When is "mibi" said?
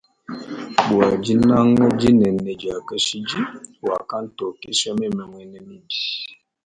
5.67-5.97